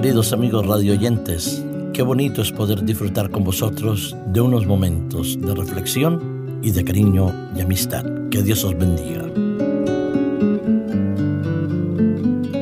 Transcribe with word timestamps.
queridos 0.00 0.32
amigos 0.32 0.64
radioyentes. 0.64 1.60
Qué 1.92 2.02
bonito 2.02 2.40
es 2.40 2.52
poder 2.52 2.84
disfrutar 2.84 3.30
con 3.30 3.42
vosotros 3.42 4.14
de 4.28 4.40
unos 4.40 4.64
momentos 4.64 5.36
de 5.40 5.52
reflexión 5.52 6.60
y 6.62 6.70
de 6.70 6.84
cariño 6.84 7.34
y 7.56 7.62
amistad. 7.62 8.04
Que 8.30 8.44
Dios 8.44 8.62
os 8.62 8.78
bendiga. 8.78 9.24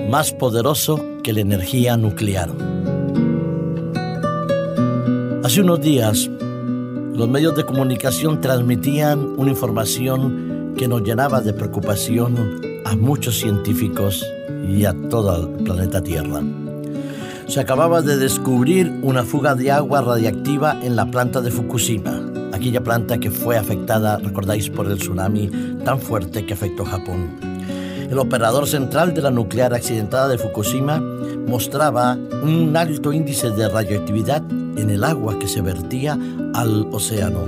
Más 0.09 0.33
poderoso 0.33 0.99
que 1.23 1.35
la 1.35 1.41
energía 1.41 1.99
nuclear. 1.99 2.49
Hace 5.45 5.61
unos 5.61 5.83
días, 5.83 6.31
los 6.31 7.29
medios 7.29 7.55
de 7.55 7.67
comunicación 7.67 8.41
transmitían 8.41 9.35
una 9.37 9.51
información 9.51 10.73
que 10.79 10.89
nos 10.89 11.03
llenaba 11.03 11.43
de 11.43 11.53
preocupación 11.53 12.63
a 12.87 12.97
muchos 12.97 13.37
científicos 13.37 14.25
y 14.67 14.87
a 14.87 14.95
todo 15.11 15.55
el 15.55 15.65
planeta 15.65 16.03
Tierra 16.03 16.41
se 17.47 17.61
acababa 17.61 18.03
de 18.03 18.17
descubrir 18.17 18.99
una 19.03 19.23
fuga 19.23 19.55
de 19.55 19.71
agua 19.71 20.03
radiactiva 20.03 20.79
en 20.83 20.97
la 20.97 21.07
planta 21.07 21.41
de 21.41 21.53
Fukushima, 21.53 22.21
aquella 22.53 22.83
planta 22.83 23.19
que 23.19 23.31
fue 23.31 23.57
afectada, 23.57 24.19
recordáis, 24.19 24.69
por 24.69 24.87
el 24.87 24.99
tsunami 24.99 25.49
tan 25.85 26.01
fuerte 26.01 26.45
que 26.45 26.55
afectó 26.55 26.85
Japón. 26.85 27.39
El 28.11 28.19
operador 28.19 28.67
central 28.67 29.15
de 29.15 29.23
la 29.23 29.31
nuclear 29.31 29.75
accidentada 29.75 30.29
de 30.29 30.39
Fukushima 30.39 31.01
mostraba 31.47 32.19
un 32.43 32.77
alto 32.77 33.13
índice 33.13 33.51
de 33.51 33.69
radioactividad 33.69 34.43
en 34.51 34.91
el 34.91 35.05
agua 35.05 35.39
que 35.39 35.49
se 35.49 35.61
vertía 35.61 36.19
al 36.55 36.89
océano. 36.91 37.47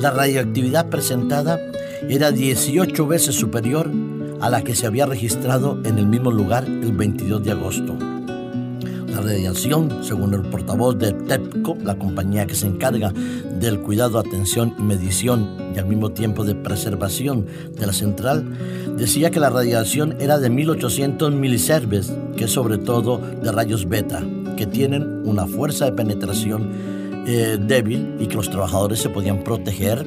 La 0.00 0.10
radioactividad 0.10 0.88
presentada 0.88 1.58
era 2.08 2.30
18 2.30 3.06
veces 3.06 3.34
superior 3.34 3.90
a 4.40 4.48
la 4.50 4.62
que 4.62 4.74
se 4.74 4.86
había 4.86 5.06
registrado 5.06 5.78
en 5.84 5.98
el 5.98 6.06
mismo 6.06 6.30
lugar 6.30 6.64
el 6.64 6.92
22 6.92 7.42
de 7.42 7.50
agosto. 7.50 8.19
Radiación, 9.22 10.02
según 10.02 10.32
el 10.32 10.42
portavoz 10.42 10.98
de 10.98 11.12
TEPCO, 11.12 11.76
la 11.84 11.98
compañía 11.98 12.46
que 12.46 12.54
se 12.54 12.66
encarga 12.66 13.12
del 13.60 13.80
cuidado, 13.80 14.18
atención 14.18 14.74
y 14.78 14.82
medición 14.82 15.56
y 15.74 15.78
al 15.78 15.86
mismo 15.86 16.10
tiempo 16.10 16.44
de 16.44 16.54
preservación 16.54 17.46
de 17.78 17.86
la 17.86 17.92
central, 17.92 18.44
decía 18.96 19.30
que 19.30 19.38
la 19.38 19.50
radiación 19.50 20.16
era 20.20 20.38
de 20.38 20.48
1800 20.48 21.34
miliserves, 21.34 22.12
que 22.36 22.44
es 22.44 22.50
sobre 22.50 22.78
todo 22.78 23.18
de 23.18 23.52
rayos 23.52 23.88
beta, 23.88 24.22
que 24.56 24.66
tienen 24.66 25.22
una 25.26 25.46
fuerza 25.46 25.84
de 25.84 25.92
penetración 25.92 26.70
eh, 27.26 27.58
débil 27.60 28.16
y 28.18 28.26
que 28.26 28.36
los 28.36 28.48
trabajadores 28.48 29.00
se 29.00 29.10
podían 29.10 29.44
proteger 29.44 30.04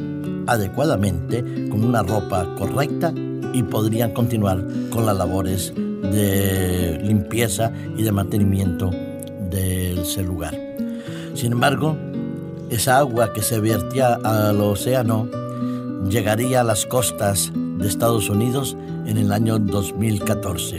adecuadamente 0.48 1.44
con 1.70 1.84
una 1.84 2.02
ropa 2.02 2.56
correcta 2.56 3.14
y 3.54 3.62
podrían 3.64 4.12
continuar 4.12 4.66
con 4.90 5.06
las 5.06 5.16
labores 5.16 5.72
de 6.12 7.00
limpieza 7.02 7.72
y 7.98 8.04
de 8.04 8.12
mantenimiento 8.12 8.92
del 9.50 10.04
lugar. 10.26 10.60
Sin 11.34 11.54
embargo, 11.54 11.98
esa 12.70 12.98
agua 12.98 13.34
que 13.34 13.42
se 13.42 13.60
vertía 13.60 14.16
al 14.16 14.60
océano 14.62 15.28
llegaría 16.10 16.62
a 16.62 16.64
las 16.64 16.86
costas 16.86 17.52
de 17.54 17.88
Estados 17.88 18.30
Unidos 18.30 18.76
en 19.06 19.18
el 19.18 19.32
año 19.32 19.60
2014. 19.60 20.78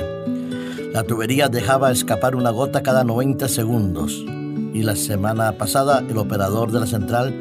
La 0.92 1.02
tubería 1.02 1.48
dejaba 1.48 1.90
escapar 1.90 2.36
una 2.36 2.50
gota 2.50 2.82
cada 2.82 3.04
90 3.04 3.48
segundos 3.48 4.24
y 4.72 4.82
la 4.82 4.96
semana 4.96 5.52
pasada 5.52 6.04
el 6.08 6.18
operador 6.18 6.72
de 6.72 6.80
la 6.80 6.86
central 6.86 7.34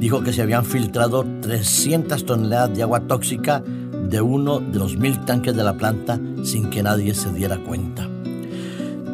dijo 0.00 0.22
que 0.22 0.32
se 0.32 0.42
habían 0.42 0.64
filtrado 0.64 1.24
300 1.42 2.24
toneladas 2.24 2.76
de 2.76 2.82
agua 2.82 3.00
tóxica 3.00 3.62
de 4.08 4.20
uno 4.20 4.60
de 4.60 4.78
los 4.78 4.96
mil 4.96 5.24
tanques 5.24 5.54
de 5.54 5.64
la 5.64 5.74
planta 5.74 6.20
sin 6.44 6.70
que 6.70 6.82
nadie 6.82 7.14
se 7.14 7.32
diera 7.32 7.58
cuenta. 7.58 8.08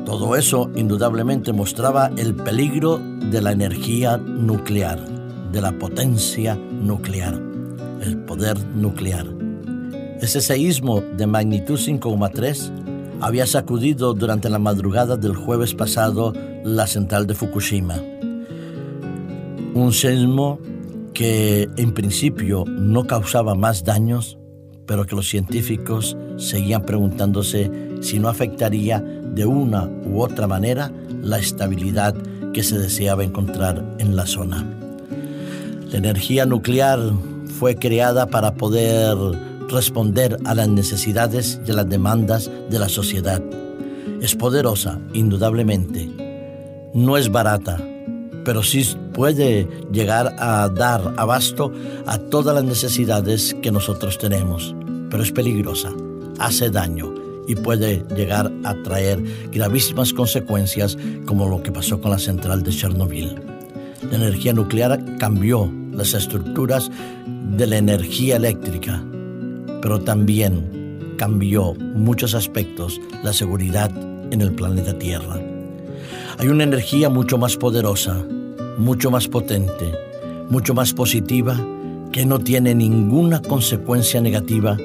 Todo 0.04 0.36
eso 0.36 0.70
indudablemente 0.74 1.52
mostraba 1.52 2.10
el 2.16 2.34
peligro 2.34 2.98
de 3.30 3.42
la 3.42 3.52
energía 3.52 4.16
nuclear, 4.16 4.98
de 5.52 5.60
la 5.60 5.72
potencia 5.72 6.56
nuclear, 6.56 7.38
el 8.00 8.18
poder 8.24 8.58
nuclear. 8.74 9.26
Ese 10.20 10.40
seísmo 10.40 11.00
de 11.00 11.26
magnitud 11.26 11.78
5,3 11.78 12.72
había 13.20 13.46
sacudido 13.46 14.14
durante 14.14 14.48
la 14.48 14.58
madrugada 14.58 15.16
del 15.16 15.36
jueves 15.36 15.74
pasado 15.74 16.32
la 16.64 16.86
central 16.86 17.26
de 17.26 17.34
Fukushima. 17.34 18.02
Un 19.74 19.92
seísmo 19.92 20.58
que 21.12 21.68
en 21.76 21.92
principio 21.92 22.64
no 22.66 23.06
causaba 23.06 23.54
más 23.54 23.84
daños 23.84 24.38
pero 24.88 25.04
que 25.06 25.14
los 25.14 25.28
científicos 25.28 26.16
seguían 26.38 26.82
preguntándose 26.82 27.70
si 28.00 28.18
no 28.18 28.28
afectaría 28.28 29.00
de 29.00 29.44
una 29.44 29.86
u 29.86 30.22
otra 30.22 30.48
manera 30.48 30.90
la 31.22 31.38
estabilidad 31.38 32.14
que 32.52 32.64
se 32.64 32.78
deseaba 32.78 33.22
encontrar 33.22 33.84
en 33.98 34.16
la 34.16 34.26
zona. 34.26 34.66
La 35.92 35.98
energía 35.98 36.46
nuclear 36.46 36.98
fue 37.58 37.76
creada 37.76 38.26
para 38.26 38.54
poder 38.54 39.16
responder 39.68 40.38
a 40.44 40.54
las 40.54 40.68
necesidades 40.68 41.60
y 41.66 41.70
a 41.70 41.74
las 41.74 41.88
demandas 41.88 42.50
de 42.70 42.78
la 42.78 42.88
sociedad. 42.88 43.42
Es 44.22 44.34
poderosa, 44.34 45.00
indudablemente. 45.12 46.08
No 46.94 47.18
es 47.18 47.30
barata, 47.30 47.78
pero 48.48 48.62
sí 48.62 48.82
puede 49.12 49.68
llegar 49.92 50.34
a 50.38 50.70
dar 50.70 51.12
abasto 51.18 51.70
a 52.06 52.16
todas 52.16 52.54
las 52.54 52.64
necesidades 52.64 53.54
que 53.60 53.70
nosotros 53.70 54.16
tenemos, 54.16 54.74
pero 55.10 55.22
es 55.22 55.32
peligrosa, 55.32 55.92
hace 56.38 56.70
daño 56.70 57.12
y 57.46 57.56
puede 57.56 58.06
llegar 58.16 58.50
a 58.64 58.74
traer 58.84 59.22
gravísimas 59.52 60.14
consecuencias 60.14 60.96
como 61.26 61.46
lo 61.46 61.62
que 61.62 61.72
pasó 61.72 62.00
con 62.00 62.10
la 62.10 62.18
central 62.18 62.62
de 62.62 62.70
Chernobyl. 62.70 63.34
La 64.10 64.16
energía 64.16 64.54
nuclear 64.54 64.98
cambió 65.18 65.70
las 65.92 66.14
estructuras 66.14 66.90
de 67.54 67.66
la 67.66 67.76
energía 67.76 68.36
eléctrica, 68.36 69.04
pero 69.82 70.00
también 70.00 71.16
cambió 71.18 71.74
muchos 71.74 72.34
aspectos 72.34 72.98
la 73.22 73.34
seguridad 73.34 73.90
en 74.32 74.40
el 74.40 74.54
planeta 74.54 74.98
Tierra. 74.98 75.38
Hay 76.38 76.48
una 76.48 76.64
energía 76.64 77.10
mucho 77.10 77.36
más 77.36 77.56
poderosa, 77.58 78.24
mucho 78.78 79.10
más 79.10 79.26
potente, 79.26 79.92
mucho 80.48 80.72
más 80.72 80.92
positiva, 80.94 81.58
que 82.12 82.24
no 82.24 82.38
tiene 82.38 82.74
ninguna 82.74 83.42
consecuencia 83.42 84.20
negativa 84.20 84.78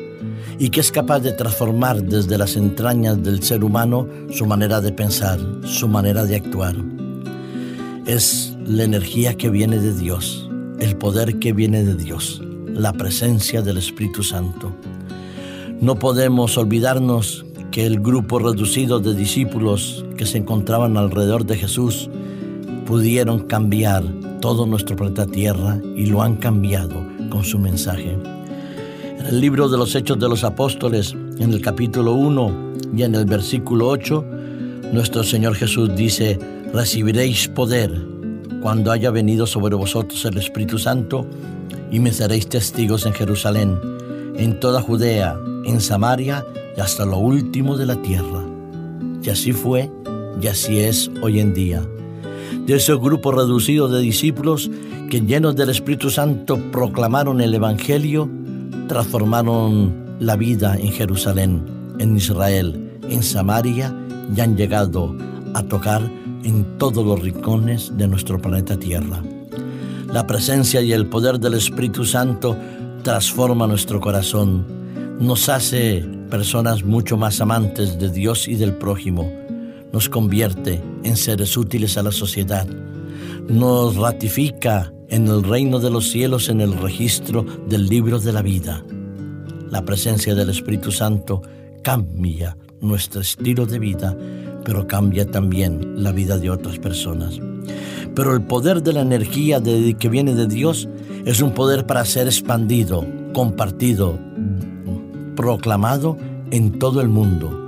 y 0.60 0.70
que 0.70 0.82
es 0.82 0.92
capaz 0.92 1.20
de 1.20 1.32
transformar 1.32 2.04
desde 2.04 2.38
las 2.38 2.56
entrañas 2.56 3.24
del 3.24 3.44
ser 3.44 3.64
humano 3.64 4.08
su 4.32 4.46
manera 4.46 4.82
de 4.82 4.92
pensar, 4.92 5.40
su 5.64 5.88
manera 5.88 6.26
de 6.26 6.36
actuar. 6.36 6.76
Es 8.06 8.58
la 8.66 8.84
energía 8.84 9.36
que 9.36 9.50
viene 9.50 9.80
de 9.80 9.94
Dios, 9.94 10.50
el 10.80 10.98
poder 10.98 11.40
que 11.40 11.54
viene 11.54 11.84
de 11.84 11.96
Dios, 11.96 12.42
la 12.68 12.94
presencia 12.94 13.62
del 13.62 13.78
Espíritu 13.78 14.24
Santo. 14.24 14.74
No 15.80 16.00
podemos 16.00 16.58
olvidarnos 16.58 17.46
que 17.72 17.86
el 17.86 18.00
grupo 18.00 18.40
reducido 18.40 19.00
de 19.00 19.16
discípulos 19.16 20.06
que 20.18 20.26
se 20.26 20.40
encontraban 20.40 20.98
alrededor 20.98 21.46
de 21.46 21.58
Jesús 21.58 22.10
pudieron 22.86 23.40
cambiar 23.48 24.04
todo 24.42 24.66
nuestro 24.66 24.96
planeta 24.96 25.26
Tierra 25.26 25.80
y 25.96 26.06
lo 26.08 26.22
han 26.22 26.36
cambiado 26.36 27.06
con 27.30 27.44
su 27.44 27.58
mensaje. 27.58 28.18
En 29.20 29.26
el 29.26 29.40
libro 29.40 29.70
de 29.70 29.78
los 29.78 29.96
Hechos 29.96 30.20
de 30.20 30.28
los 30.28 30.44
Apóstoles, 30.44 31.16
en 31.40 31.54
el 31.54 31.62
capítulo 31.62 32.14
1 32.14 32.74
y 32.96 33.04
en 33.04 33.16
el 33.16 33.26
versículo 33.26 33.88
8, 33.88 34.26
nuestro 34.92 35.24
Señor 35.24 35.56
Jesús 35.56 35.96
dice, 35.96 36.38
recibiréis 36.74 37.48
poder 37.48 37.92
cuando 38.62 38.92
haya 38.92 39.12
venido 39.12 39.48
sobre 39.48 39.76
vosotros 39.76 40.24
el 40.26 40.38
Espíritu 40.38 40.78
Santo 40.78 41.26
y 41.92 42.00
me 42.00 42.12
seréis 42.12 42.48
testigos 42.48 43.06
en 43.06 43.14
Jerusalén, 43.14 43.80
en 44.36 44.60
toda 44.60 44.82
Judea, 44.82 45.38
en 45.66 45.80
Samaria 45.80 46.46
y 46.76 46.82
hasta 46.82 47.06
lo 47.06 47.18
último 47.18 47.78
de 47.78 47.86
la 47.86 48.02
tierra. 48.02 48.44
Y 49.22 49.30
así 49.30 49.54
fue 49.54 49.90
y 50.42 50.48
así 50.48 50.80
es 50.80 51.10
hoy 51.22 51.40
en 51.40 51.54
día 51.54 51.88
de 52.66 52.76
ese 52.76 52.94
grupo 52.96 53.32
reducido 53.32 53.88
de 53.88 54.02
discípulos 54.02 54.70
que 55.10 55.22
llenos 55.22 55.56
del 55.56 55.70
Espíritu 55.70 56.10
Santo 56.10 56.58
proclamaron 56.72 57.42
el 57.42 57.54
Evangelio, 57.54 58.30
transformaron 58.88 60.18
la 60.20 60.36
vida 60.36 60.76
en 60.78 60.92
Jerusalén, 60.92 61.64
en 62.00 62.18
Israel, 62.18 63.00
en 63.10 63.24
Samaria 63.24 63.96
y 64.36 64.40
han 64.40 64.56
llegado 64.56 65.16
a 65.54 65.64
tocar 65.64 66.02
en 66.44 66.78
todos 66.78 67.06
los 67.06 67.22
rincones 67.22 67.92
de 67.98 68.08
nuestro 68.08 68.40
planeta 68.40 68.78
Tierra. 68.78 69.22
La 70.12 70.28
presencia 70.28 70.82
y 70.82 70.94
el 70.94 71.08
poder 71.08 71.40
del 71.40 71.56
Espíritu 71.56 72.06
Santo 72.06 72.56
transforma 73.04 73.68
nuestro 73.68 74.00
corazón, 74.00 74.66
nos 75.20 75.50
hace 75.50 76.06
personas 76.30 76.84
mucho 76.84 77.18
más 77.18 77.42
amantes 77.42 78.00
de 78.00 78.10
Dios 78.10 78.48
y 78.48 78.56
del 78.56 78.74
prójimo, 78.74 79.32
nos 79.94 80.10
convierte 80.10 80.82
en 81.04 81.16
seres 81.16 81.56
útiles 81.56 81.98
a 81.98 82.04
la 82.04 82.12
sociedad, 82.12 82.68
nos 83.48 83.96
ratifica 83.96 84.92
en 85.08 85.28
el 85.28 85.44
reino 85.44 85.80
de 85.80 85.92
los 85.92 86.10
cielos 86.10 86.50
en 86.50 86.60
el 86.60 86.74
registro 86.74 87.46
del 87.70 87.88
libro 87.88 88.20
de 88.20 88.34
la 88.34 88.42
vida. 88.42 88.84
La 89.70 89.86
presencia 89.86 90.36
del 90.36 90.50
Espíritu 90.50 90.92
Santo 90.92 91.42
cambia 91.84 92.58
nuestro 92.82 93.22
estilo 93.22 93.66
de 93.66 93.80
vida 93.80 94.18
pero 94.64 94.88
cambia 94.88 95.26
también 95.30 96.04
la 96.04 96.12
vida 96.12 96.38
de 96.38 96.50
otras 96.50 96.80
personas. 96.80 97.40
Pero 98.16 98.34
el 98.34 98.42
poder 98.42 98.84
de 98.84 98.94
la 98.94 99.02
energía 99.02 99.62
que 99.62 100.10
viene 100.10 100.36
de 100.36 100.48
Dios 100.48 100.88
es 101.26 101.42
un 101.42 101.52
poder 101.52 101.86
para 101.86 102.06
ser 102.06 102.28
expandido, 102.28 103.06
compartido, 103.34 104.20
proclamado 105.36 106.18
en 106.52 106.78
todo 106.80 107.02
el 107.02 107.10
mundo. 107.10 107.63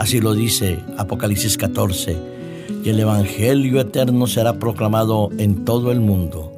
Así 0.00 0.18
lo 0.18 0.32
dice 0.32 0.82
Apocalipsis 0.96 1.58
14, 1.58 2.16
y 2.82 2.88
el 2.88 3.00
Evangelio 3.00 3.82
eterno 3.82 4.26
será 4.26 4.58
proclamado 4.58 5.28
en 5.36 5.66
todo 5.66 5.92
el 5.92 6.00
mundo, 6.00 6.50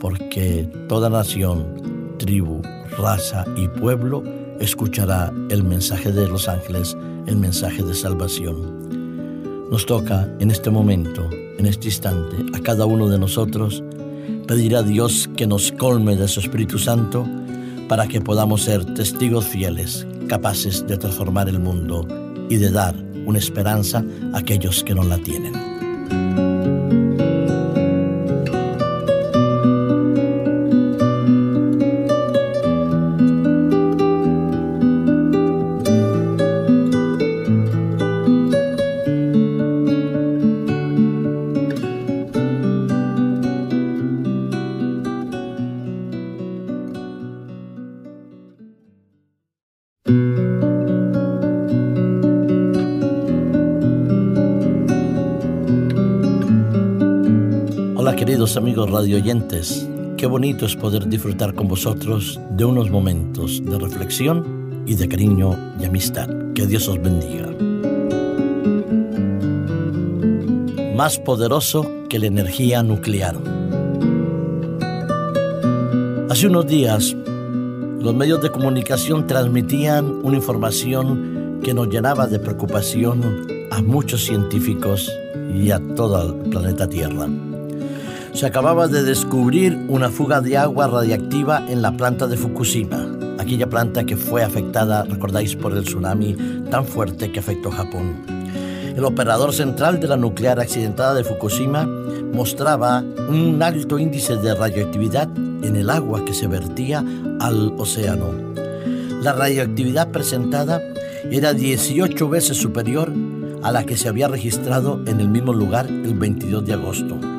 porque 0.00 0.68
toda 0.88 1.08
nación, 1.08 2.16
tribu, 2.18 2.62
raza 2.98 3.44
y 3.56 3.68
pueblo 3.68 4.24
escuchará 4.58 5.32
el 5.50 5.62
mensaje 5.62 6.10
de 6.10 6.26
los 6.26 6.48
ángeles, 6.48 6.96
el 7.28 7.36
mensaje 7.36 7.80
de 7.84 7.94
salvación. 7.94 9.70
Nos 9.70 9.86
toca 9.86 10.28
en 10.40 10.50
este 10.50 10.68
momento, 10.68 11.30
en 11.30 11.66
este 11.66 11.86
instante, 11.86 12.38
a 12.54 12.60
cada 12.60 12.86
uno 12.86 13.08
de 13.08 13.20
nosotros, 13.20 13.84
pedir 14.48 14.74
a 14.74 14.82
Dios 14.82 15.30
que 15.36 15.46
nos 15.46 15.70
colme 15.70 16.16
de 16.16 16.26
su 16.26 16.40
Espíritu 16.40 16.80
Santo 16.80 17.24
para 17.88 18.08
que 18.08 18.20
podamos 18.20 18.62
ser 18.62 18.84
testigos 18.94 19.44
fieles, 19.44 20.08
capaces 20.26 20.84
de 20.88 20.98
transformar 20.98 21.48
el 21.48 21.60
mundo 21.60 22.04
y 22.48 22.56
de 22.56 22.70
dar 22.70 22.94
una 23.26 23.38
esperanza 23.38 24.04
a 24.32 24.38
aquellos 24.38 24.84
que 24.84 24.94
no 24.94 25.02
la 25.02 25.18
tienen. 25.18 25.63
Queridos 58.24 58.56
amigos 58.56 58.90
radioyentes, 58.90 59.86
qué 60.16 60.24
bonito 60.24 60.64
es 60.64 60.74
poder 60.76 61.06
disfrutar 61.10 61.52
con 61.52 61.68
vosotros 61.68 62.40
de 62.52 62.64
unos 62.64 62.88
momentos 62.88 63.62
de 63.62 63.78
reflexión 63.78 64.82
y 64.86 64.94
de 64.94 65.06
cariño 65.06 65.54
y 65.78 65.84
amistad. 65.84 66.30
Que 66.54 66.66
Dios 66.66 66.88
os 66.88 67.02
bendiga. 67.02 67.50
Más 70.96 71.18
poderoso 71.18 71.86
que 72.08 72.18
la 72.18 72.24
energía 72.28 72.82
nuclear. 72.82 73.36
Hace 76.30 76.46
unos 76.46 76.66
días, 76.66 77.14
los 78.00 78.14
medios 78.14 78.40
de 78.40 78.50
comunicación 78.50 79.26
transmitían 79.26 80.06
una 80.24 80.36
información 80.36 81.60
que 81.62 81.74
nos 81.74 81.88
llenaba 81.88 82.26
de 82.26 82.38
preocupación 82.38 83.46
a 83.70 83.82
muchos 83.82 84.24
científicos 84.24 85.12
y 85.54 85.70
a 85.70 85.78
todo 85.94 86.40
el 86.42 86.48
planeta 86.48 86.88
Tierra 86.88 87.28
se 88.34 88.46
acababa 88.46 88.88
de 88.88 89.04
descubrir 89.04 89.86
una 89.88 90.10
fuga 90.10 90.40
de 90.40 90.56
agua 90.56 90.88
radiactiva 90.88 91.64
en 91.68 91.82
la 91.82 91.92
planta 91.92 92.26
de 92.26 92.36
Fukushima, 92.36 93.06
aquella 93.38 93.68
planta 93.68 94.04
que 94.04 94.16
fue 94.16 94.42
afectada, 94.42 95.04
recordáis, 95.04 95.54
por 95.54 95.72
el 95.72 95.84
tsunami 95.84 96.34
tan 96.68 96.84
fuerte 96.84 97.30
que 97.30 97.38
afectó 97.38 97.70
Japón. 97.70 98.16
El 98.96 99.04
operador 99.04 99.52
central 99.52 100.00
de 100.00 100.08
la 100.08 100.16
nuclear 100.16 100.58
accidentada 100.58 101.14
de 101.14 101.22
Fukushima 101.22 101.86
mostraba 102.32 103.04
un 103.28 103.62
alto 103.62 104.00
índice 104.00 104.36
de 104.36 104.52
radioactividad 104.52 105.28
en 105.36 105.76
el 105.76 105.88
agua 105.88 106.24
que 106.24 106.34
se 106.34 106.48
vertía 106.48 107.04
al 107.38 107.72
océano. 107.78 108.32
La 109.22 109.32
radioactividad 109.32 110.10
presentada 110.10 110.82
era 111.30 111.52
18 111.54 112.28
veces 112.28 112.56
superior 112.56 113.12
a 113.62 113.70
la 113.70 113.84
que 113.84 113.96
se 113.96 114.08
había 114.08 114.26
registrado 114.26 115.00
en 115.06 115.20
el 115.20 115.28
mismo 115.28 115.52
lugar 115.52 115.86
el 115.86 116.14
22 116.14 116.66
de 116.66 116.72
agosto. 116.72 117.33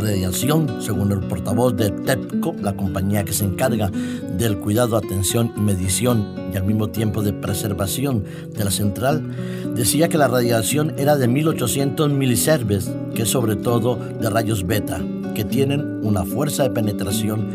Radiación, 0.00 0.80
según 0.80 1.12
el 1.12 1.20
portavoz 1.20 1.76
de 1.76 1.90
TEPCO, 1.90 2.56
la 2.62 2.74
compañía 2.74 3.22
que 3.22 3.34
se 3.34 3.44
encarga 3.44 3.90
del 4.38 4.58
cuidado, 4.58 4.96
atención 4.96 5.52
y 5.56 5.60
medición 5.60 6.50
y 6.54 6.56
al 6.56 6.64
mismo 6.64 6.88
tiempo 6.88 7.22
de 7.22 7.34
preservación 7.34 8.24
de 8.56 8.64
la 8.64 8.70
central, 8.70 9.22
decía 9.74 10.08
que 10.08 10.16
la 10.16 10.26
radiación 10.26 10.94
era 10.98 11.16
de 11.16 11.28
1800 11.28 12.10
miliserves, 12.12 12.90
que 13.14 13.22
es 13.22 13.28
sobre 13.28 13.56
todo 13.56 13.96
de 13.96 14.30
rayos 14.30 14.66
beta, 14.66 15.02
que 15.34 15.44
tienen 15.44 16.00
una 16.02 16.24
fuerza 16.24 16.62
de 16.62 16.70
penetración 16.70 17.50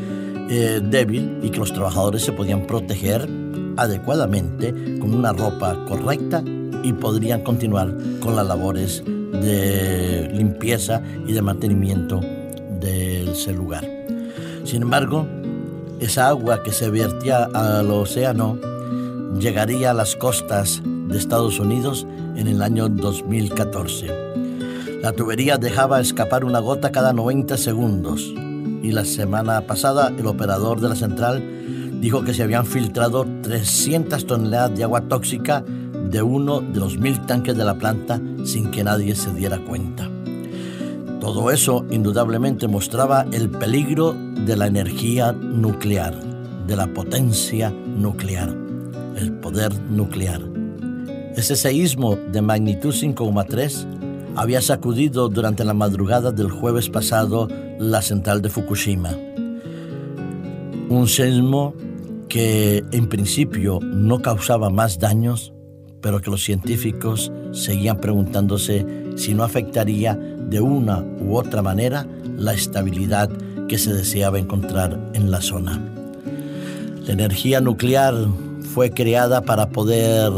eh, 0.47 0.81
débil 0.83 1.39
y 1.41 1.49
que 1.49 1.57
los 1.57 1.73
trabajadores 1.73 2.21
se 2.21 2.31
podían 2.31 2.67
proteger 2.67 3.27
adecuadamente 3.75 4.71
con 4.99 5.15
una 5.15 5.33
ropa 5.33 5.83
correcta 5.87 6.43
y 6.83 6.93
podrían 6.93 7.41
continuar 7.41 7.97
con 8.19 8.35
las 8.35 8.45
labores 8.45 9.03
de 9.03 10.29
limpieza 10.31 11.01
y 11.25 11.33
de 11.33 11.41
mantenimiento 11.41 12.21
de 12.85 13.53
lugar. 13.53 13.87
Sin 14.63 14.83
embargo, 14.83 15.27
esa 15.99 16.27
agua 16.27 16.63
que 16.63 16.71
se 16.71 16.89
vertía 16.89 17.45
al 17.45 17.89
océano 17.91 18.57
llegaría 19.39 19.91
a 19.91 19.93
las 19.93 20.15
costas 20.15 20.81
de 20.83 21.17
Estados 21.17 21.59
Unidos 21.59 22.05
en 22.35 22.47
el 22.47 22.61
año 22.61 22.89
2014. 22.89 24.07
La 25.01 25.13
tubería 25.13 25.57
dejaba 25.57 25.99
escapar 25.99 26.45
una 26.45 26.59
gota 26.59 26.91
cada 26.91 27.13
90 27.13 27.57
segundos 27.57 28.33
y 28.81 28.91
la 28.91 29.05
semana 29.05 29.61
pasada 29.61 30.11
el 30.17 30.25
operador 30.27 30.79
de 30.79 30.89
la 30.89 30.95
central 30.95 31.43
dijo 32.01 32.23
que 32.23 32.33
se 32.33 32.43
habían 32.43 32.65
filtrado 32.65 33.25
300 33.41 34.25
toneladas 34.25 34.77
de 34.77 34.83
agua 34.83 35.01
tóxica 35.01 35.63
de 35.63 36.21
uno 36.21 36.61
de 36.61 36.79
los 36.79 36.97
mil 36.97 37.25
tanques 37.25 37.55
de 37.55 37.65
la 37.65 37.75
planta 37.75 38.21
sin 38.45 38.71
que 38.71 38.83
nadie 38.83 39.15
se 39.15 39.33
diera 39.33 39.59
cuenta. 39.59 40.14
Todo 41.25 41.49
eso 41.49 41.83
indudablemente 41.89 42.67
mostraba 42.67 43.25
el 43.31 43.49
peligro 43.49 44.13
de 44.13 44.55
la 44.55 44.67
energía 44.67 45.31
nuclear, 45.31 46.13
de 46.67 46.75
la 46.75 46.85
potencia 46.85 47.71
nuclear, 47.71 48.55
el 49.17 49.33
poder 49.39 49.73
nuclear. 49.89 50.43
Ese 51.35 51.55
seísmo 51.55 52.15
de 52.15 52.43
magnitud 52.43 52.93
5,3 52.93 54.35
había 54.35 54.61
sacudido 54.61 55.27
durante 55.27 55.65
la 55.65 55.73
madrugada 55.73 56.31
del 56.31 56.51
jueves 56.51 56.89
pasado 56.89 57.47
la 57.79 58.03
central 58.03 58.43
de 58.43 58.49
Fukushima. 58.49 59.17
Un 60.89 61.07
seísmo 61.07 61.73
que 62.29 62.83
en 62.91 63.09
principio 63.09 63.79
no 63.81 64.21
causaba 64.21 64.69
más 64.69 64.99
daños 64.99 65.55
pero 66.05 66.21
que 66.21 66.29
los 66.29 66.43
científicos 66.43 67.31
seguían 67.51 67.97
preguntándose 67.97 68.85
si 69.15 69.33
no 69.33 69.43
afectaría 69.43 70.13
de 70.49 70.61
una 70.61 71.03
u 71.19 71.35
otra 71.35 71.61
manera 71.61 72.07
la 72.37 72.53
estabilidad 72.53 73.29
que 73.67 73.77
se 73.77 73.93
deseaba 73.93 74.39
encontrar 74.39 74.99
en 75.13 75.31
la 75.31 75.41
zona. 75.41 75.81
La 77.05 77.13
energía 77.13 77.61
nuclear 77.61 78.15
fue 78.73 78.91
creada 78.91 79.41
para 79.41 79.69
poder 79.69 80.31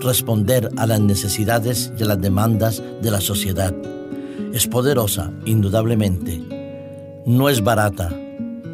responder 0.00 0.70
a 0.76 0.86
las 0.86 1.00
necesidades 1.00 1.92
y 1.98 2.02
a 2.02 2.06
las 2.06 2.20
demandas 2.20 2.82
de 3.02 3.10
la 3.10 3.20
sociedad. 3.20 3.74
Es 4.52 4.66
poderosa, 4.66 5.30
indudablemente. 5.44 6.40
No 7.24 7.48
es 7.48 7.62
barata, 7.62 8.10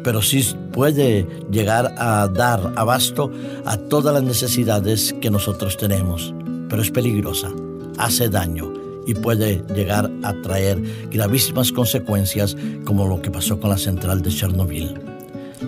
pero 0.03 0.21
sí 0.21 0.43
puede 0.71 1.27
llegar 1.51 1.93
a 1.97 2.27
dar 2.27 2.73
abasto 2.75 3.31
a 3.65 3.77
todas 3.77 4.13
las 4.13 4.23
necesidades 4.23 5.13
que 5.21 5.29
nosotros 5.29 5.77
tenemos 5.77 6.33
pero 6.69 6.83
es 6.83 6.91
peligrosa, 6.91 7.49
hace 7.97 8.29
daño 8.29 8.71
y 9.05 9.13
puede 9.13 9.63
llegar 9.73 10.11
a 10.23 10.33
traer 10.41 10.81
gravísimas 11.11 11.71
consecuencias 11.71 12.55
como 12.85 13.07
lo 13.07 13.21
que 13.21 13.31
pasó 13.31 13.59
con 13.59 13.69
la 13.69 13.77
central 13.77 14.21
de 14.21 14.29
Chernobyl. 14.29 14.93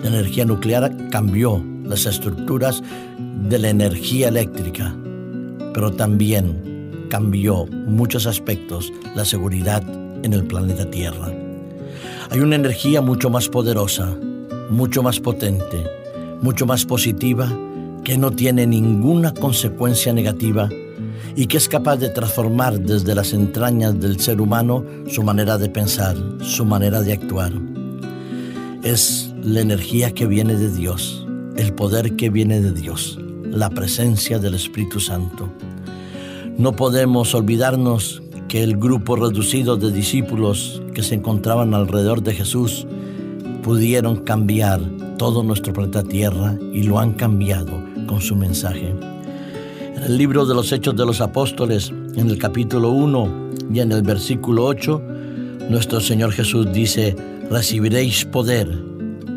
La 0.02 0.08
energía 0.08 0.44
nuclear 0.44 1.10
cambió 1.10 1.62
las 1.84 2.06
estructuras 2.06 2.82
de 3.48 3.58
la 3.58 3.68
energía 3.70 4.28
eléctrica, 4.28 4.94
pero 5.74 5.92
también 5.92 7.06
cambió 7.10 7.66
muchos 7.66 8.26
aspectos 8.26 8.92
la 9.14 9.24
seguridad 9.24 9.82
en 10.22 10.32
el 10.32 10.44
planeta 10.44 10.90
Tierra. 10.90 11.32
Hay 12.30 12.40
una 12.40 12.56
energía 12.56 13.02
mucho 13.02 13.28
más 13.28 13.48
poderosa, 13.48 14.16
mucho 14.70 15.02
más 15.02 15.20
potente, 15.20 15.84
mucho 16.40 16.64
más 16.64 16.86
positiva, 16.86 17.48
que 18.04 18.16
no 18.16 18.30
tiene 18.30 18.66
ninguna 18.66 19.32
consecuencia 19.34 20.12
negativa 20.12 20.68
y 21.36 21.46
que 21.46 21.56
es 21.56 21.68
capaz 21.68 21.96
de 21.96 22.10
transformar 22.10 22.80
desde 22.80 23.14
las 23.14 23.32
entrañas 23.32 23.98
del 23.98 24.20
ser 24.20 24.40
humano 24.40 24.84
su 25.08 25.22
manera 25.22 25.58
de 25.58 25.68
pensar, 25.68 26.16
su 26.40 26.64
manera 26.64 27.00
de 27.00 27.12
actuar. 27.12 27.52
Es 28.82 29.32
la 29.42 29.60
energía 29.60 30.12
que 30.12 30.26
viene 30.26 30.56
de 30.56 30.70
Dios, 30.70 31.26
el 31.56 31.72
poder 31.72 32.16
que 32.16 32.30
viene 32.30 32.60
de 32.60 32.72
Dios, 32.72 33.18
la 33.44 33.70
presencia 33.70 34.38
del 34.38 34.54
Espíritu 34.54 35.00
Santo. 35.00 35.48
No 36.58 36.76
podemos 36.76 37.34
olvidarnos 37.34 38.22
que 38.48 38.62
el 38.62 38.76
grupo 38.76 39.16
reducido 39.16 39.76
de 39.76 39.90
discípulos 39.90 40.82
que 40.94 41.02
se 41.02 41.14
encontraban 41.14 41.72
alrededor 41.74 42.22
de 42.22 42.34
Jesús 42.34 42.86
pudieron 43.62 44.16
cambiar 44.16 44.80
todo 45.16 45.42
nuestro 45.42 45.72
planeta 45.72 46.02
Tierra 46.02 46.56
y 46.72 46.82
lo 46.82 46.98
han 46.98 47.12
cambiado 47.12 47.82
con 48.06 48.20
su 48.20 48.36
mensaje. 48.36 48.94
En 50.02 50.10
el 50.10 50.18
libro 50.18 50.44
de 50.44 50.52
los 50.52 50.72
Hechos 50.72 50.96
de 50.96 51.06
los 51.06 51.20
Apóstoles, 51.20 51.90
en 52.16 52.28
el 52.28 52.36
capítulo 52.36 52.90
1 52.90 53.50
y 53.72 53.78
en 53.78 53.92
el 53.92 54.02
versículo 54.02 54.64
8, 54.64 55.00
nuestro 55.70 56.00
Señor 56.00 56.32
Jesús 56.32 56.72
dice, 56.72 57.14
recibiréis 57.48 58.24
poder 58.24 58.68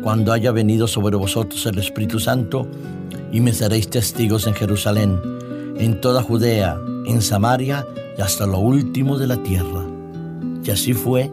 cuando 0.02 0.32
haya 0.32 0.50
venido 0.50 0.88
sobre 0.88 1.14
vosotros 1.14 1.64
el 1.66 1.78
Espíritu 1.78 2.18
Santo 2.18 2.66
y 3.30 3.40
me 3.40 3.52
seréis 3.52 3.88
testigos 3.88 4.48
en 4.48 4.54
Jerusalén, 4.54 5.20
en 5.78 6.00
toda 6.00 6.20
Judea, 6.20 6.76
en 7.06 7.22
Samaria 7.22 7.86
y 8.18 8.20
hasta 8.20 8.44
lo 8.44 8.58
último 8.58 9.18
de 9.18 9.28
la 9.28 9.40
tierra. 9.44 9.86
Y 10.64 10.70
así 10.72 10.94
fue 10.94 11.30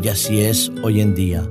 y 0.00 0.06
así 0.06 0.38
es 0.38 0.70
hoy 0.84 1.00
en 1.00 1.16
día 1.16 1.42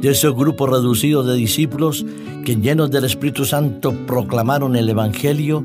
de 0.00 0.10
ese 0.10 0.30
grupo 0.30 0.66
reducido 0.66 1.22
de 1.22 1.34
discípulos 1.36 2.04
que 2.44 2.56
llenos 2.56 2.90
del 2.90 3.04
Espíritu 3.04 3.44
Santo 3.44 3.92
proclamaron 4.06 4.76
el 4.76 4.88
Evangelio, 4.88 5.64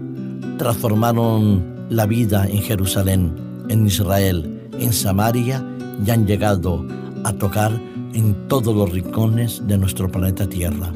transformaron 0.58 1.88
la 1.90 2.06
vida 2.06 2.48
en 2.48 2.62
Jerusalén, 2.62 3.34
en 3.70 3.86
Israel, 3.86 4.70
en 4.80 4.94
Samaria 4.94 5.64
y 6.06 6.10
han 6.10 6.26
llegado 6.26 6.86
a 7.24 7.34
tocar 7.34 7.72
en 8.14 8.48
todos 8.48 8.76
los 8.76 8.92
rincones 8.92 9.62
de 9.68 9.78
nuestro 9.78 10.10
planeta 10.10 10.48
Tierra. 10.48 10.92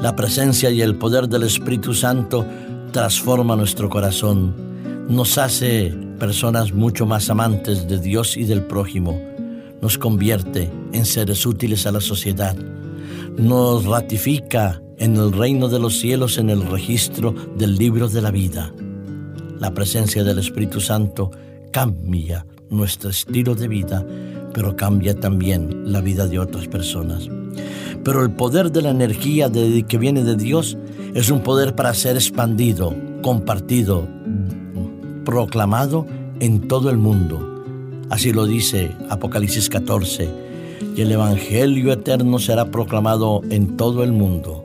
La 0.00 0.16
presencia 0.16 0.70
y 0.70 0.82
el 0.82 0.96
poder 0.96 1.28
del 1.28 1.44
Espíritu 1.44 1.94
Santo 1.94 2.44
transforma 2.92 3.56
nuestro 3.56 3.88
corazón, 3.88 4.54
nos 5.08 5.38
hace 5.38 5.94
personas 6.18 6.72
mucho 6.72 7.06
más 7.06 7.30
amantes 7.30 7.88
de 7.88 7.98
Dios 7.98 8.36
y 8.36 8.44
del 8.44 8.62
prójimo, 8.62 9.20
nos 9.80 9.98
convierte 9.98 10.70
en 10.92 11.04
seres 11.04 11.46
útiles 11.46 11.86
a 11.86 11.92
la 11.92 12.00
sociedad, 12.00 12.56
nos 13.36 13.84
ratifica 13.84 14.80
en 14.98 15.16
el 15.16 15.32
reino 15.32 15.68
de 15.68 15.78
los 15.78 15.98
cielos 15.98 16.38
en 16.38 16.50
el 16.50 16.66
registro 16.66 17.34
del 17.56 17.76
libro 17.76 18.08
de 18.08 18.22
la 18.22 18.30
vida. 18.30 18.72
La 19.58 19.72
presencia 19.72 20.24
del 20.24 20.38
Espíritu 20.38 20.80
Santo 20.80 21.30
cambia 21.72 22.46
nuestro 22.70 23.10
estilo 23.10 23.54
de 23.54 23.68
vida, 23.68 24.06
pero 24.52 24.76
cambia 24.76 25.14
también 25.14 25.92
la 25.92 26.00
vida 26.00 26.26
de 26.26 26.38
otras 26.38 26.68
personas. 26.68 27.28
Pero 28.02 28.22
el 28.22 28.30
poder 28.30 28.70
de 28.70 28.82
la 28.82 28.90
energía 28.90 29.50
que 29.50 29.98
viene 29.98 30.24
de 30.24 30.36
Dios 30.36 30.76
es 31.14 31.30
un 31.30 31.40
poder 31.40 31.74
para 31.74 31.94
ser 31.94 32.16
expandido, 32.16 32.94
compartido, 33.22 34.06
proclamado 35.24 36.06
en 36.40 36.68
todo 36.68 36.90
el 36.90 36.98
mundo 36.98 37.54
Así 38.10 38.32
lo 38.32 38.46
dice 38.46 38.92
Apocalipsis 39.08 39.68
14, 39.68 40.28
y 40.96 41.00
el 41.00 41.10
Evangelio 41.10 41.92
eterno 41.92 42.38
será 42.38 42.70
proclamado 42.70 43.40
en 43.50 43.76
todo 43.76 44.04
el 44.04 44.12
mundo, 44.12 44.63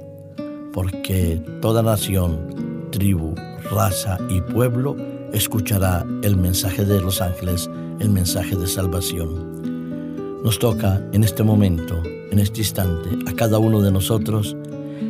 porque 0.73 1.41
toda 1.61 1.81
nación, 1.81 2.87
tribu, 2.91 3.35
raza 3.71 4.17
y 4.29 4.41
pueblo 4.41 4.95
escuchará 5.33 6.05
el 6.23 6.35
mensaje 6.37 6.85
de 6.85 7.01
los 7.01 7.21
ángeles, 7.21 7.69
el 7.99 8.09
mensaje 8.09 8.55
de 8.55 8.67
salvación. 8.67 10.41
Nos 10.43 10.59
toca 10.59 11.01
en 11.11 11.23
este 11.23 11.43
momento, 11.43 12.01
en 12.31 12.39
este 12.39 12.61
instante, 12.61 13.09
a 13.27 13.33
cada 13.33 13.59
uno 13.59 13.81
de 13.81 13.91
nosotros, 13.91 14.55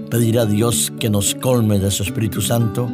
pedir 0.10 0.40
a 0.40 0.46
Dios 0.46 0.92
que 1.00 1.10
nos 1.10 1.36
colme 1.36 1.80
de 1.80 1.92
su 1.92 2.04
Espíritu 2.04 2.42
Santo 2.42 2.90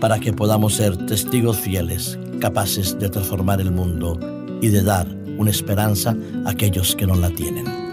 para 0.00 0.18
que 0.18 0.32
podamos 0.32 0.74
ser 0.74 0.96
testigos 1.06 1.56
fieles, 1.58 2.18
capaces 2.40 2.98
de 2.98 3.08
transformar 3.08 3.60
el 3.60 3.70
mundo 3.70 4.18
y 4.60 4.68
de 4.68 4.82
dar 4.82 5.06
una 5.38 5.50
esperanza 5.50 6.16
a 6.44 6.50
aquellos 6.50 6.96
que 6.96 7.06
no 7.06 7.14
la 7.14 7.30
tienen. 7.30 7.87